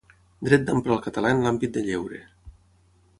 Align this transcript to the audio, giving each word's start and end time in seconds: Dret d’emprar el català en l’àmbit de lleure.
Dret 0.47 0.63
d’emprar 0.69 0.95
el 0.95 1.03
català 1.09 1.33
en 1.35 1.43
l’àmbit 1.47 1.75
de 1.77 1.83
lleure. 1.91 2.23